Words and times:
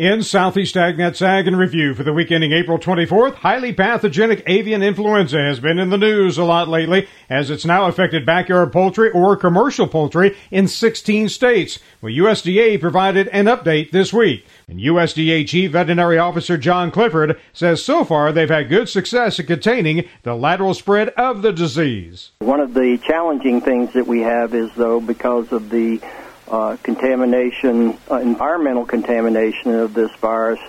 In 0.00 0.22
Southeast 0.22 0.76
AgNet's 0.76 1.20
Ag 1.20 1.46
in 1.46 1.56
Review 1.56 1.92
for 1.92 2.04
the 2.04 2.14
week 2.14 2.32
ending 2.32 2.52
April 2.52 2.78
24th, 2.78 3.34
highly 3.34 3.70
pathogenic 3.70 4.42
avian 4.46 4.82
influenza 4.82 5.36
has 5.36 5.60
been 5.60 5.78
in 5.78 5.90
the 5.90 5.98
news 5.98 6.38
a 6.38 6.44
lot 6.44 6.68
lately 6.68 7.06
as 7.28 7.50
it's 7.50 7.66
now 7.66 7.84
affected 7.84 8.24
backyard 8.24 8.72
poultry 8.72 9.10
or 9.10 9.36
commercial 9.36 9.86
poultry 9.86 10.34
in 10.50 10.68
16 10.68 11.28
states. 11.28 11.80
Well, 12.00 12.14
USDA 12.14 12.80
provided 12.80 13.28
an 13.28 13.44
update 13.44 13.90
this 13.90 14.10
week. 14.10 14.46
And 14.66 14.80
USDA 14.80 15.46
Chief 15.46 15.72
Veterinary 15.72 16.16
Officer 16.16 16.56
John 16.56 16.90
Clifford 16.90 17.38
says 17.52 17.84
so 17.84 18.02
far 18.02 18.32
they've 18.32 18.48
had 18.48 18.70
good 18.70 18.88
success 18.88 19.38
in 19.38 19.44
containing 19.44 20.08
the 20.22 20.34
lateral 20.34 20.72
spread 20.72 21.10
of 21.10 21.42
the 21.42 21.52
disease. 21.52 22.30
One 22.38 22.60
of 22.60 22.72
the 22.72 22.96
challenging 23.06 23.60
things 23.60 23.92
that 23.92 24.06
we 24.06 24.20
have 24.20 24.54
is, 24.54 24.70
though, 24.76 25.00
because 25.00 25.52
of 25.52 25.68
the 25.68 26.00
uh, 26.50 26.76
contamination, 26.82 27.96
uh, 28.10 28.16
environmental 28.16 28.84
contamination 28.84 29.74
of 29.74 29.94
this 29.94 30.10
virus 30.16 30.60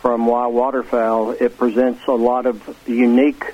from 0.00 0.26
wild 0.26 0.54
waterfowl, 0.54 1.32
it 1.32 1.56
presents 1.58 2.06
a 2.06 2.12
lot 2.12 2.46
of 2.46 2.76
unique 2.86 3.44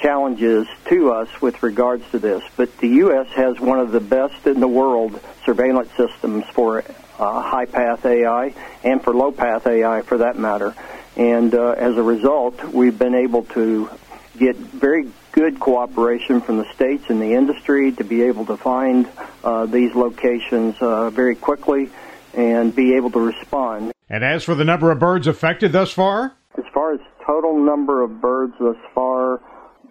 challenges 0.00 0.66
to 0.86 1.12
us 1.12 1.28
with 1.40 1.62
regards 1.62 2.08
to 2.10 2.18
this. 2.18 2.42
But 2.56 2.76
the 2.78 2.88
U.S. 2.88 3.28
has 3.34 3.60
one 3.60 3.78
of 3.78 3.92
the 3.92 4.00
best 4.00 4.46
in 4.46 4.60
the 4.60 4.68
world 4.68 5.20
surveillance 5.44 5.90
systems 5.96 6.44
for 6.52 6.84
uh, 7.18 7.42
high 7.42 7.66
path 7.66 8.04
AI 8.06 8.54
and 8.82 9.02
for 9.02 9.14
low 9.14 9.30
path 9.30 9.66
AI 9.66 10.02
for 10.02 10.18
that 10.18 10.38
matter. 10.38 10.74
And 11.16 11.54
uh, 11.54 11.72
as 11.72 11.96
a 11.96 12.02
result, 12.02 12.64
we've 12.64 12.98
been 12.98 13.14
able 13.14 13.44
to 13.46 13.90
get 14.38 14.56
very 14.56 15.10
good 15.32 15.60
cooperation 15.60 16.40
from 16.40 16.58
the 16.58 16.72
states 16.74 17.04
and 17.08 17.20
the 17.20 17.34
industry 17.34 17.92
to 17.92 18.04
be 18.04 18.22
able 18.22 18.46
to 18.46 18.56
find 18.56 19.08
uh, 19.44 19.66
these 19.66 19.94
locations 19.94 20.76
uh, 20.80 21.10
very 21.10 21.34
quickly 21.34 21.90
and 22.34 22.74
be 22.74 22.94
able 22.94 23.10
to 23.10 23.20
respond. 23.20 23.92
And 24.08 24.24
as 24.24 24.44
for 24.44 24.54
the 24.54 24.64
number 24.64 24.90
of 24.90 24.98
birds 24.98 25.26
affected 25.26 25.72
thus 25.72 25.92
far? 25.92 26.32
As 26.58 26.64
far 26.74 26.94
as 26.94 27.00
total 27.26 27.64
number 27.64 28.02
of 28.02 28.20
birds 28.20 28.54
thus 28.58 28.76
far 28.94 29.40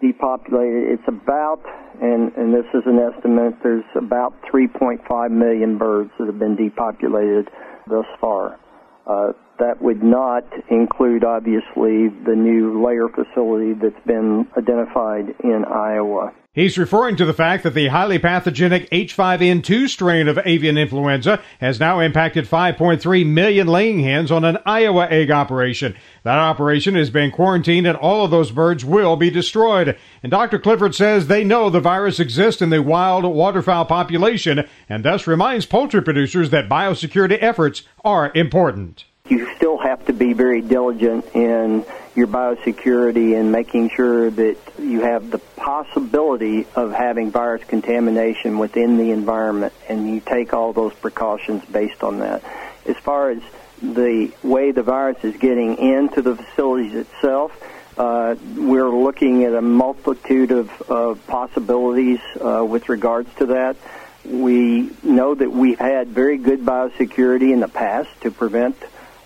depopulated, 0.00 0.92
it's 0.92 1.08
about, 1.08 1.62
and, 2.00 2.32
and 2.36 2.54
this 2.54 2.66
is 2.74 2.82
an 2.86 2.98
estimate, 2.98 3.54
there's 3.62 3.84
about 3.94 4.34
3.5 4.42 5.30
million 5.30 5.78
birds 5.78 6.10
that 6.18 6.26
have 6.26 6.38
been 6.38 6.56
depopulated 6.56 7.48
thus 7.86 8.06
far. 8.20 8.58
Uh, 9.06 9.32
that 9.60 9.80
would 9.80 10.02
not 10.02 10.44
include, 10.70 11.22
obviously, 11.22 12.08
the 12.08 12.34
new 12.34 12.84
layer 12.84 13.08
facility 13.08 13.74
that's 13.74 14.04
been 14.06 14.48
identified 14.56 15.34
in 15.44 15.64
Iowa. 15.64 16.32
He's 16.52 16.76
referring 16.76 17.14
to 17.16 17.24
the 17.24 17.32
fact 17.32 17.62
that 17.62 17.74
the 17.74 17.86
highly 17.88 18.18
pathogenic 18.18 18.90
H5N2 18.90 19.88
strain 19.88 20.26
of 20.26 20.36
avian 20.44 20.76
influenza 20.76 21.40
has 21.60 21.78
now 21.78 22.00
impacted 22.00 22.44
5.3 22.44 23.24
million 23.24 23.68
laying 23.68 24.00
hens 24.00 24.32
on 24.32 24.44
an 24.44 24.58
Iowa 24.66 25.06
egg 25.08 25.30
operation. 25.30 25.94
That 26.24 26.38
operation 26.38 26.96
has 26.96 27.08
been 27.08 27.30
quarantined 27.30 27.86
and 27.86 27.96
all 27.96 28.24
of 28.24 28.32
those 28.32 28.50
birds 28.50 28.84
will 28.84 29.14
be 29.14 29.30
destroyed. 29.30 29.96
And 30.24 30.30
Dr. 30.32 30.58
Clifford 30.58 30.96
says 30.96 31.28
they 31.28 31.44
know 31.44 31.70
the 31.70 31.78
virus 31.78 32.18
exists 32.18 32.60
in 32.60 32.70
the 32.70 32.82
wild 32.82 33.24
waterfowl 33.24 33.84
population 33.84 34.66
and 34.88 35.04
thus 35.04 35.28
reminds 35.28 35.66
poultry 35.66 36.02
producers 36.02 36.50
that 36.50 36.68
biosecurity 36.68 37.38
efforts 37.40 37.82
are 38.04 38.32
important 38.34 39.04
you 39.30 39.48
still 39.56 39.78
have 39.78 40.04
to 40.06 40.12
be 40.12 40.32
very 40.32 40.60
diligent 40.60 41.24
in 41.34 41.84
your 42.16 42.26
biosecurity 42.26 43.38
and 43.38 43.52
making 43.52 43.90
sure 43.90 44.30
that 44.30 44.56
you 44.78 45.00
have 45.02 45.30
the 45.30 45.38
possibility 45.38 46.66
of 46.74 46.92
having 46.92 47.30
virus 47.30 47.62
contamination 47.64 48.58
within 48.58 48.96
the 48.96 49.12
environment 49.12 49.72
and 49.88 50.08
you 50.08 50.20
take 50.20 50.52
all 50.52 50.72
those 50.72 50.92
precautions 50.94 51.64
based 51.66 52.02
on 52.02 52.18
that. 52.18 52.42
As 52.86 52.96
far 52.96 53.30
as 53.30 53.42
the 53.80 54.32
way 54.42 54.72
the 54.72 54.82
virus 54.82 55.22
is 55.22 55.36
getting 55.36 55.78
into 55.78 56.20
the 56.22 56.34
facilities 56.34 56.94
itself, 56.94 57.52
uh, 57.96 58.34
we're 58.56 58.90
looking 58.90 59.44
at 59.44 59.54
a 59.54 59.62
multitude 59.62 60.50
of, 60.50 60.82
of 60.82 61.24
possibilities 61.26 62.20
uh, 62.40 62.64
with 62.68 62.88
regards 62.88 63.32
to 63.36 63.46
that. 63.46 63.76
We 64.24 64.90
know 65.02 65.34
that 65.34 65.50
we've 65.50 65.78
had 65.78 66.08
very 66.08 66.38
good 66.38 66.60
biosecurity 66.60 67.52
in 67.52 67.60
the 67.60 67.68
past 67.68 68.08
to 68.22 68.30
prevent 68.30 68.76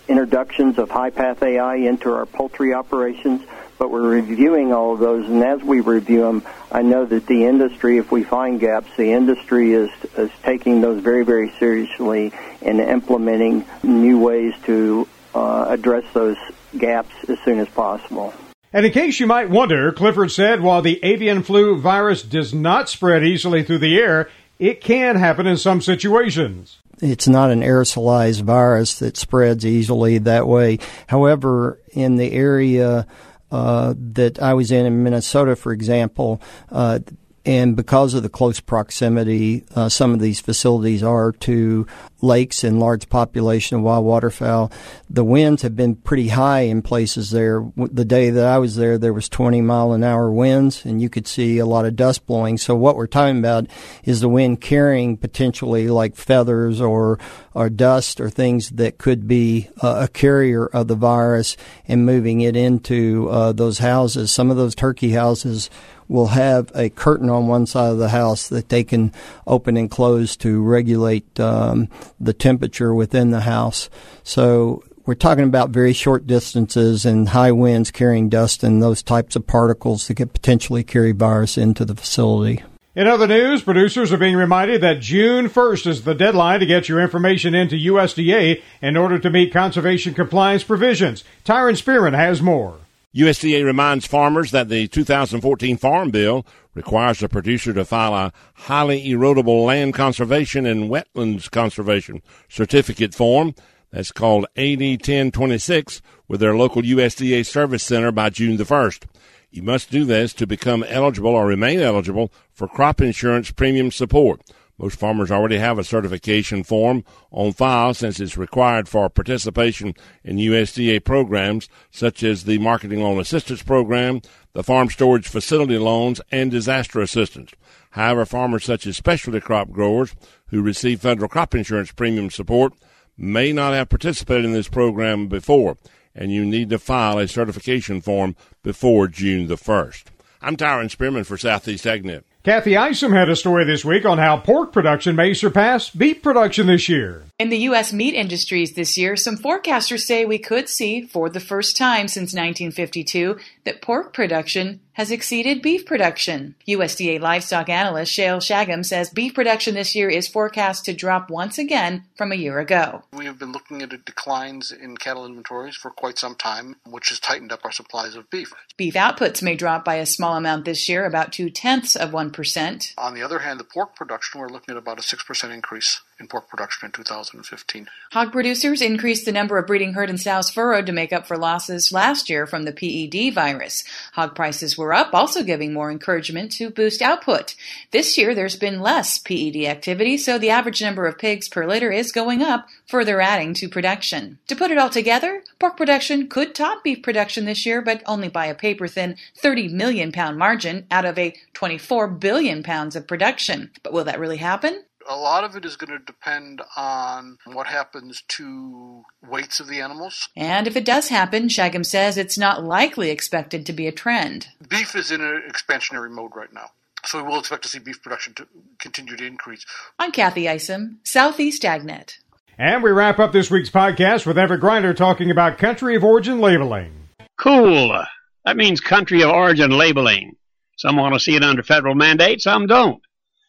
introductions 0.09 0.79
of 0.79 0.91
high 0.91 1.11
path 1.11 1.43
AI 1.43 1.77
into 1.77 2.13
our 2.13 2.27
poultry 2.27 2.75
operations, 2.75 3.43
but 3.79 3.91
we're 3.91 4.09
reviewing 4.09 4.73
all 4.73 4.95
of 4.95 5.01
those. 5.01 5.27
And 5.27 5.43
as 5.43 5.63
we 5.63 5.81
review 5.81 6.23
them, 6.23 6.43
I 6.71 6.83
know 6.83 7.05
that 7.07 7.27
the 7.27 7.45
industry, 7.45 7.99
if 7.99 8.11
we 8.13 8.23
find 8.25 8.61
gaps, 8.61 8.91
the 8.97 9.13
industry 9.13 9.73
is, 9.73 9.91
is 10.17 10.31
taking 10.43 10.81
those 10.81 11.03
very, 11.03 11.25
very 11.25 11.51
seriously 11.59 12.33
and 12.63 12.81
implementing 12.81 13.65
new 13.83 14.19
ways 14.19 14.55
to 14.65 15.09
uh, 15.35 15.67
address 15.69 16.05
those 16.13 16.37
gaps 16.79 17.15
as 17.29 17.39
soon 17.41 17.59
as 17.59 17.69
possible. 17.69 18.33
And 18.73 18.85
in 18.85 18.93
case 18.93 19.21
you 19.21 19.27
might 19.27 19.51
wonder, 19.51 19.93
Clifford 19.93 20.33
said 20.33 20.61
while 20.61 20.83
the 20.83 21.03
avian 21.05 21.43
flu 21.45 21.79
virus 21.79 22.23
does 22.23 22.53
not 22.53 22.89
spread 22.89 23.23
easily 23.23 23.63
through 23.63 23.79
the 23.79 23.97
air, 23.99 24.29
it 24.59 24.81
can 24.81 25.17
happen 25.17 25.47
in 25.47 25.57
some 25.57 25.81
situations 25.81 26.79
it's 27.01 27.29
not 27.29 27.51
an 27.51 27.61
aerosolized 27.61 28.43
virus 28.43 28.99
that 28.99 29.17
spreads 29.17 29.65
easily 29.65 30.19
that 30.19 30.47
way. 30.47 30.79
However, 31.07 31.81
in 31.93 32.17
the 32.17 32.33
area 32.33 33.07
uh, 33.51 33.95
that 33.97 34.41
I 34.41 34.55
was 34.55 34.73
in 34.73 34.87
in 34.87 35.03
Minnesota, 35.03 35.57
for 35.57 35.73
example, 35.73 36.41
uh, 36.71 37.01
and 37.47 37.77
because 37.77 38.15
of 38.15 38.23
the 38.23 38.31
close 38.31 38.61
proximity, 38.61 39.65
uh, 39.75 39.91
some 39.91 40.15
of 40.15 40.21
these 40.21 40.41
facilities 40.41 41.03
are 41.03 41.33
to 41.33 41.87
lakes 42.23 42.65
and 42.65 42.81
large 42.81 43.11
population 43.11 43.77
of 43.77 43.83
wild 43.83 44.05
waterfowl. 44.05 44.73
The 45.11 45.25
winds 45.25 45.61
have 45.61 45.77
been 45.77 45.97
pretty 45.97 46.29
high 46.29 46.61
in 46.61 46.81
places 46.81 47.31
there. 47.31 47.63
The 47.77 48.07
day 48.07 48.31
that 48.31 48.47
I 48.47 48.57
was 48.57 48.77
there, 48.77 48.97
there 48.97 49.13
was 49.13 49.29
20 49.29 49.61
mile 49.61 49.93
an 49.93 50.03
hour 50.03 50.31
winds, 50.33 50.87
and 50.87 51.03
you 51.03 51.11
could 51.11 51.27
see 51.27 51.59
a 51.59 51.67
lot 51.67 51.85
of 51.85 51.97
dust 51.97 52.27
blowing. 52.27 52.57
So 52.57 52.75
what 52.75 52.97
we're 52.97 53.07
talking 53.07 53.39
about 53.39 53.67
is 54.05 54.21
the 54.21 54.29
wind 54.31 54.63
carrying 54.63 55.19
potentially 55.19 55.89
like 55.89 56.17
feathers 56.17 56.81
or 56.81 57.19
or 57.53 57.71
dust 57.71 58.21
or 58.21 58.31
things 58.31 58.71
that 58.71 58.99
could 58.99 59.29
be 59.29 59.69
uh, 59.81 60.01
a 60.05 60.09
carrier 60.09 60.67
of 60.67 60.89
the 60.89 60.97
virus 60.97 61.57
and 61.87 62.05
moving 62.05 62.41
it 62.41 62.57
into 62.57 63.29
uh, 63.31 63.53
those 63.53 63.79
houses. 63.79 64.33
Some 64.33 64.51
of 64.51 64.57
those 64.57 64.75
turkey 64.75 65.13
houses 65.13 65.71
will 66.09 66.29
have 66.29 66.71
a 66.75 66.91
curtain 66.91 67.31
on 67.31 67.47
one 67.47 67.67
side 67.67 67.91
of 67.91 67.99
the 67.99 68.11
house 68.11 68.49
that 68.49 68.69
they 68.69 68.85
can 68.85 69.13
open 69.47 69.77
and 69.77 69.91
close 69.91 70.37
to 70.37 70.63
regulate 70.63 71.39
um, 71.41 71.89
the 72.21 72.33
temperature 72.33 72.95
within 72.95 73.31
the 73.31 73.41
house. 73.41 73.89
So 74.23 74.83
we're 75.07 75.15
talking 75.15 75.45
about 75.45 75.71
very 75.71 75.93
short 75.93 76.27
distances 76.27 77.05
and 77.05 77.29
high 77.29 77.53
winds 77.53 77.91
carrying 77.91 78.29
dust 78.29 78.63
and 78.63 78.83
those 78.83 79.03
types 79.03 79.37
of 79.37 79.47
particles 79.47 80.09
that 80.09 80.15
could 80.15 80.33
potentially 80.33 80.83
carry 80.83 81.13
virus 81.13 81.59
into 81.59 81.85
the 81.85 81.95
facility. 81.95 82.63
In 82.97 83.09
other 83.09 83.27
news, 83.27 83.63
producers 83.63 84.13
are 84.13 84.19
being 84.19 84.37
reminded 84.37 84.81
that 84.83 85.01
June 85.01 85.49
1st 85.49 85.87
is 85.89 86.05
the 86.05 86.15
deadline 86.15 86.61
to 86.61 86.67
get 86.67 86.89
your 86.89 87.01
information 87.01 87.53
into 87.53 87.75
USDA 87.75 88.63
in 88.81 88.97
order 88.97 89.19
to 89.19 89.31
meet 89.31 89.53
conservation 89.53 90.15
compliance 90.15 90.63
provisions. 90.63 91.25
Tyron 91.45 91.77
Spearman 91.77 92.15
has 92.15 92.41
more. 92.41 92.79
USDA 93.15 93.65
reminds 93.65 94.07
farmers 94.07 94.51
that 94.51 94.69
the 94.69 94.89
2014 94.89 95.77
Farm 95.77 96.11
Bill 96.11 96.45
requires 96.75 97.23
a 97.23 97.29
producer 97.29 97.73
to 97.73 97.85
file 97.85 98.13
a 98.13 98.33
highly 98.55 99.05
erodible 99.05 99.65
land 99.65 99.95
conservation 99.95 100.67
and 100.67 100.91
wetlands 100.91 101.49
conservation 101.49 102.23
certificate 102.49 103.15
form 103.15 103.55
that's 103.93 104.11
called 104.11 104.47
AD 104.57 104.81
1026 104.81 106.03
with 106.27 106.41
their 106.41 106.57
local 106.57 106.83
USDA 106.83 107.47
service 107.47 107.85
center 107.85 108.11
by 108.11 108.31
June 108.31 108.57
the 108.57 108.65
1st. 108.65 109.05
You 109.49 109.63
must 109.63 109.93
do 109.93 110.05
this 110.05 110.33
to 110.35 110.49
become 110.49 110.83
eligible 110.83 111.31
or 111.31 111.47
remain 111.47 111.79
eligible 111.79 112.33
for 112.53 112.67
crop 112.67 113.01
insurance 113.01 113.53
premium 113.53 113.93
support. 113.93 114.41
Most 114.79 114.99
farmers 114.99 115.31
already 115.31 115.59
have 115.59 115.79
a 115.79 115.85
certification 115.85 116.65
form 116.65 117.05
on 117.31 117.53
file 117.53 117.95
since 117.95 118.19
it's 118.19 118.37
required 118.37 118.89
for 118.89 119.09
participation 119.09 119.95
in 120.25 120.37
USDA 120.37 121.05
programs 121.05 121.69
such 121.91 122.25
as 122.25 122.45
the 122.45 122.59
Marketing 122.59 123.01
Loan 123.01 123.21
Assistance 123.21 123.63
Program, 123.63 124.21
the 124.53 124.65
Farm 124.65 124.91
Storage 124.91 125.29
Facility 125.29 125.79
Loans, 125.79 126.21
and 126.33 126.51
disaster 126.51 127.01
assistance. 127.01 127.53
However, 127.91 128.27
farmers 128.27 128.65
such 128.65 128.87
as 128.87 128.97
specialty 128.97 129.41
crop 129.41 129.71
growers 129.71 130.17
who 130.47 130.61
receive 130.61 131.01
federal 131.01 131.29
crop 131.29 131.55
insurance 131.55 131.93
premium 131.93 132.31
support 132.31 132.73
may 133.17 133.53
not 133.53 133.75
have 133.75 133.89
participated 133.89 134.45
in 134.45 134.53
this 134.53 134.69
program 134.69 135.29
before, 135.29 135.77
and 136.17 136.33
you 136.33 136.45
need 136.45 136.71
to 136.71 136.79
file 136.81 137.19
a 137.19 137.29
certification 137.29 138.01
form 138.01 138.35
before 138.65 139.07
June 139.07 139.47
the 139.47 139.55
1st. 139.55 140.07
I'm 140.43 140.57
Tyron 140.57 140.91
Spearman 140.91 141.23
for 141.23 141.39
Southeast 141.39 141.85
AgNet. 141.85 142.25
Kathy 142.45 142.77
Isom 142.77 143.13
had 143.13 143.31
a 143.31 143.37
story 143.37 143.65
this 143.65 143.87
week 143.87 144.05
on 144.05 144.19
how 144.19 144.37
pork 144.37 144.71
production 144.71 145.17
may 145.17 145.33
surpass 145.33 145.89
beef 145.89 146.23
production 146.23 146.67
this 146.67 146.91
year. 146.91 147.25
In 147.39 147.49
the 147.49 147.57
U.S. 147.61 147.91
meat 147.91 148.13
industries 148.13 148.75
this 148.75 148.99
year, 148.99 149.17
some 149.17 149.39
forecasters 149.39 150.01
say 150.01 150.27
we 150.27 150.37
could 150.37 150.69
see, 150.69 151.01
for 151.01 151.31
the 151.31 151.41
first 151.41 151.75
time 151.75 152.07
since 152.07 152.35
1952, 152.35 153.39
that 153.65 153.81
pork 153.81 154.13
production 154.13 154.81
has 154.95 155.11
exceeded 155.11 155.63
beef 155.63 155.85
production. 155.87 156.55
USDA 156.67 157.21
livestock 157.21 157.69
analyst 157.69 158.17
Shayle 158.17 158.39
Shagam 158.39 158.85
says 158.85 159.11
beef 159.11 159.35
production 159.35 159.75
this 159.75 159.95
year 159.95 160.09
is 160.09 160.27
forecast 160.27 160.85
to 160.87 160.95
drop 160.95 161.31
once 161.31 161.59
again 161.59 162.05
from 162.17 162.33
a 162.33 162.37
year 162.37 162.59
ago. 162.59 163.03
We 163.13 163.27
have 163.27 163.39
been 163.39 163.53
looking 163.53 163.83
at 163.83 164.05
declines 164.05 164.73
in 164.73 164.97
cattle 164.97 165.27
inventories 165.27 165.77
for 165.77 165.91
quite 165.91 166.19
some 166.19 166.35
time, 166.35 166.77
which 166.89 167.11
has 167.11 167.21
tightened 167.21 167.53
up 167.53 167.61
our 167.65 167.73
supplies 167.73 168.15
of 168.15 168.31
beef. 168.31 168.53
Beef 168.77 168.95
outputs 168.95 169.43
may 169.43 169.57
drop 169.57 169.85
by 169.85 169.97
a 169.97 170.07
small 170.07 170.37
amount 170.37 170.65
this 170.65 170.89
year, 170.89 171.05
about 171.05 171.33
two 171.33 171.51
tenths 171.51 171.97
of 171.97 172.11
1%. 172.11 172.95
On 172.97 173.15
the 173.15 173.23
other 173.23 173.41
hand, 173.41 173.61
the 173.61 173.65
pork 173.65 173.97
production, 173.97 174.41
we're 174.41 174.49
looking 174.49 174.73
at 174.73 174.79
about 174.79 174.99
a 174.99 175.03
6% 175.03 175.55
increase 175.55 176.01
in 176.21 176.29
pork 176.29 176.49
production 176.49 176.87
in 176.87 176.93
2015. 176.93 177.89
Hog 178.13 178.33
producers 178.33 178.81
increased 178.81 179.25
the 179.25 179.33
number 179.33 179.59
of 179.59 179.67
breeding 179.67 179.95
herd 179.95 180.09
and 180.09 180.21
sows 180.21 180.51
furrowed 180.51 180.87
to 180.87 180.93
make 180.93 181.13
up 181.13 181.27
for 181.27 181.37
losses 181.37 181.93
last 181.93 182.31
year 182.31 182.47
from 182.47 182.65
the 182.65 182.73
PED 182.73 183.35
virus. 183.35 183.85
Hog 184.13 184.35
prices 184.35 184.79
were 184.79 184.95
up, 184.95 185.13
also 185.13 185.43
giving 185.43 185.73
more 185.73 185.91
encouragement 185.91 186.53
to 186.53 186.71
boost 186.71 187.03
output. 187.03 187.55
This 187.91 188.17
year 188.17 188.35
there's 188.35 188.57
been 188.57 188.81
less 188.81 189.19
PED 189.19 189.65
activity, 189.65 190.17
so 190.17 190.39
the 190.39 190.51
average 190.51 190.83
number 190.83 191.07
of 191.07 191.19
pigs 191.19 191.49
per 191.49 191.67
litter 191.67 191.91
is 191.91 192.13
going 192.13 192.43
up, 192.43 192.69
further 192.87 193.21
adding 193.21 193.55
to 193.55 193.69
production. 193.69 194.39
To 194.49 194.57
put 194.57 194.71
it 194.71 194.79
all 194.79 194.91
together, 194.91 195.43
pork 195.59 195.77
production 195.77 196.29
could 196.29 196.55
top 196.55 196.85
beef 196.85 197.03
production 197.03 197.45
this 197.45 197.67
year, 197.67 197.83
but 197.83 198.03
only 198.07 198.29
by 198.29 198.47
a 198.47 198.55
paper 198.55 198.87
thin 198.87 199.17
30 199.37 199.69
million 199.69 200.13
pound 200.13 200.39
margin 200.39 200.87
out 200.91 201.05
of 201.05 201.19
a 201.19 201.35
24 201.55 202.09
billion 202.09 202.63
pounds 202.63 202.97
of 202.97 203.07
production. 203.07 203.71
But 203.83 203.93
will 203.93 204.05
that 204.05 204.21
really 204.21 204.39
happen? 204.39 204.85
A 205.09 205.17
lot 205.17 205.45
of 205.45 205.55
it 205.55 205.65
is 205.65 205.77
going 205.77 205.97
to 205.97 206.05
depend 206.05 206.63
on 206.77 207.39
what 207.45 207.67
happens 207.67 208.23
to 208.29 209.05
weights 209.27 209.61
of 209.61 209.69
the 209.69 209.81
animals. 209.81 210.29
And 210.37 210.67
if 210.67 210.77
it 210.77 210.85
does 210.85 211.09
happen, 211.09 211.49
Shagam 211.49 211.85
says 211.85 212.17
it's 212.17 212.39
not 212.39 212.65
likely 212.65 213.11
expected 213.11 213.67
to 213.67 213.73
be 213.73 213.87
a 213.87 213.93
trend. 213.93 214.49
Beef 214.69 214.95
is 214.97 215.11
in 215.11 215.21
an 215.21 215.43
expansionary 215.49 216.11
mode 216.11 216.33
right 216.35 216.53
now. 216.53 216.71
So 217.05 217.23
we 217.23 217.29
will 217.29 217.39
expect 217.39 217.63
to 217.65 217.69
see 217.69 217.79
beef 217.81 218.03
production 218.03 218.33
to 218.35 218.47
continue 218.79 219.15
to 219.17 219.27
increase. 219.27 219.67
I'm 219.99 220.11
Kathy 220.11 220.49
Isom, 220.49 221.01
Southeast 221.05 221.63
Agnet. 221.63 222.15
And 222.57 222.83
we 222.83 222.91
wrap 222.91 223.19
up 223.19 223.33
this 223.33 223.51
week's 223.51 223.71
podcast 223.71 224.25
with 224.25 224.39
Everett 224.39 224.63
Griner 224.63 224.97
talking 224.97 225.31
about 225.31 225.59
country 225.59 225.97
of 225.97 226.05
origin 226.05 226.41
labeling. 226.41 227.09
Cool. 227.37 228.05
That 228.45 228.57
means 228.57 228.81
country 228.81 229.23
of 229.23 229.31
origin 229.31 229.71
labeling. 229.71 230.37
Some 230.77 230.97
want 230.97 231.15
to 231.15 231.21
see 231.21 231.37
it 231.37 231.43
under 231.43 231.63
federal 231.63 231.95
mandate, 231.95 232.41
some 232.41 232.67
don't. 232.67 233.03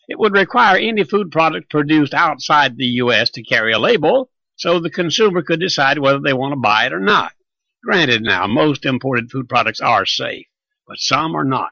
It 0.07 0.19
would 0.19 0.33
require 0.33 0.77
any 0.77 1.03
food 1.03 1.31
product 1.31 1.69
produced 1.69 2.13
outside 2.13 2.77
the 2.77 2.85
U.S. 3.03 3.29
to 3.31 3.43
carry 3.43 3.73
a 3.73 3.79
label 3.79 4.29
so 4.55 4.79
the 4.79 4.89
consumer 4.89 5.41
could 5.41 5.59
decide 5.59 5.99
whether 5.99 6.19
they 6.19 6.33
want 6.33 6.53
to 6.53 6.59
buy 6.59 6.85
it 6.85 6.93
or 6.93 6.99
not. 6.99 7.33
Granted 7.83 8.21
now, 8.21 8.47
most 8.47 8.85
imported 8.85 9.29
food 9.29 9.49
products 9.49 9.81
are 9.81 10.05
safe, 10.05 10.47
but 10.87 10.99
some 10.99 11.35
are 11.35 11.43
not. 11.43 11.71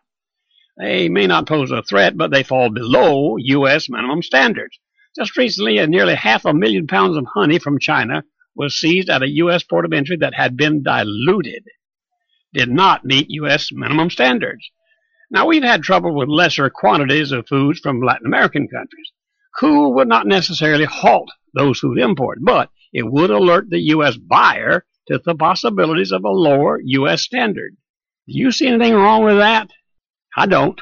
They 0.78 1.10
may 1.10 1.28
not 1.28 1.48
pose 1.48 1.70
a 1.70 1.84
threat, 1.84 2.18
but 2.18 2.32
they 2.32 2.44
fall 2.44 2.70
below 2.70 3.38
U.S. 3.38 3.90
minimum 3.90 4.24
standards. 4.24 4.80
Just 5.16 5.38
recently, 5.38 5.78
a 5.78 5.86
nearly 5.86 6.16
half 6.16 6.46
a 6.46 6.54
million 6.54 6.88
pounds 6.88 7.16
of 7.16 7.26
honey 7.34 7.60
from 7.60 7.80
China 7.80 8.24
was 8.56 8.80
seized 8.80 9.10
at 9.10 9.22
a 9.22 9.30
U.S. 9.30 9.64
port 9.64 9.86
of 9.86 9.94
entry 9.94 10.18
that 10.18 10.34
had 10.34 10.58
been 10.58 10.82
diluted, 10.82 11.64
did 12.54 12.70
not 12.70 13.06
meet 13.06 13.30
U.S. 13.30 13.70
minimum 13.72 14.10
standards. 14.10 14.72
Now, 15.32 15.48
we've 15.48 15.64
had 15.64 15.84
trouble 15.84 16.16
with 16.16 16.30
lesser 16.30 16.70
quantities 16.70 17.32
of 17.32 17.48
foods 17.48 17.80
from 17.80 18.02
Latin 18.02 18.28
American 18.28 18.68
countries. 18.68 19.12
Cool 19.60 19.94
would 19.96 20.08
not 20.08 20.28
necessarily 20.28 20.86
halt 20.86 21.30
those 21.54 21.80
food 21.80 22.00
imports, 22.00 22.42
but 22.44 22.70
it 22.92 23.04
would 23.04 23.30
alert 23.30 23.70
the 23.70 23.80
U.S. 23.80 24.18
buyer 24.18 24.86
to 25.08 25.20
the 25.24 25.36
possibilities 25.36 26.12
of 26.12 26.24
a 26.24 26.30
lower 26.30 26.80
U.S. 26.84 27.22
standard. 27.22 27.76
Do 28.28 28.38
you 28.38 28.52
see 28.52 28.68
anything 28.68 28.94
wrong 28.94 29.24
with 29.24 29.38
that? 29.38 29.70
I 30.36 30.46
don't. 30.46 30.80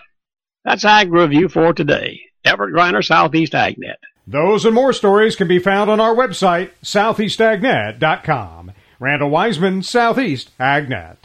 That's 0.63 0.85
Ag 0.85 1.11
Review 1.11 1.49
for 1.49 1.73
today. 1.73 2.21
Everett 2.45 2.73
Griner, 2.73 3.03
Southeast 3.03 3.53
AgNet. 3.53 3.95
Those 4.27 4.65
and 4.65 4.75
more 4.75 4.93
stories 4.93 5.35
can 5.35 5.47
be 5.47 5.59
found 5.59 5.89
on 5.89 5.99
our 5.99 6.13
website, 6.13 6.71
southeastagnet.com. 6.83 8.71
Randall 8.99 9.29
Wiseman, 9.29 9.81
Southeast 9.81 10.51
AgNet. 10.59 11.17